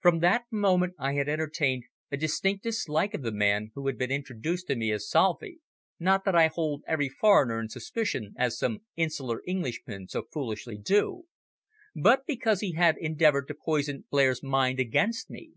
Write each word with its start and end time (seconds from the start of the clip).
From 0.00 0.18
that 0.18 0.46
moment 0.50 0.94
I 0.98 1.12
had 1.12 1.28
entertained 1.28 1.84
a 2.10 2.16
distinct 2.16 2.64
dislike 2.64 3.14
of 3.14 3.22
the 3.22 3.30
man 3.30 3.70
who 3.76 3.86
had 3.86 3.96
been 3.96 4.10
introduced 4.10 4.66
to 4.66 4.74
me 4.74 4.90
as 4.90 5.08
Salvi, 5.08 5.60
not 6.00 6.24
that 6.24 6.34
I 6.34 6.48
hold 6.48 6.82
every 6.88 7.08
foreigner 7.08 7.60
in 7.60 7.68
suspicion 7.68 8.34
as 8.36 8.58
some 8.58 8.80
insular 8.96 9.42
Englishmen 9.46 10.08
so 10.08 10.24
foolishly 10.32 10.76
do, 10.76 11.26
but 11.94 12.26
because 12.26 12.62
he 12.62 12.72
had 12.72 12.96
endeavoured 12.98 13.46
to 13.46 13.54
poison 13.54 14.04
Blair's 14.10 14.42
mind 14.42 14.80
against 14.80 15.30
me. 15.30 15.52